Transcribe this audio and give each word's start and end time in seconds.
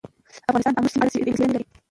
افغانستان 0.49 0.73
د 0.73 0.77
آمو 0.79 0.91
سیند 0.93 1.01
په 1.01 1.07
اړه 1.11 1.17
علمي 1.19 1.33
څېړنې 1.37 1.47
لري. 1.53 1.65